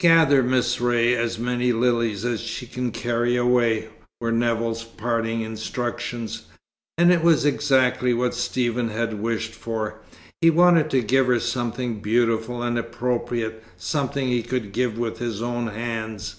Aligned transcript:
"Gather 0.00 0.42
Miss 0.42 0.80
Ray 0.80 1.14
as 1.14 1.38
many 1.38 1.70
lilies 1.70 2.24
as 2.24 2.40
she 2.40 2.66
can 2.66 2.90
carry 2.90 3.36
away," 3.36 3.88
were 4.18 4.32
Nevill's 4.32 4.82
parting 4.82 5.42
instructions. 5.42 6.44
And 6.96 7.12
it 7.12 7.22
was 7.22 7.44
exactly 7.44 8.14
what 8.14 8.32
Stephen 8.34 8.88
had 8.88 9.20
wished 9.20 9.52
for. 9.54 9.96
He 10.40 10.48
wanted 10.48 10.88
to 10.88 11.02
give 11.02 11.26
her 11.26 11.38
something 11.38 12.00
beautiful 12.00 12.62
and 12.62 12.78
appropriate, 12.78 13.62
something 13.76 14.28
he 14.28 14.42
could 14.42 14.72
give 14.72 14.96
with 14.96 15.18
his 15.18 15.42
own 15.42 15.66
hands. 15.66 16.36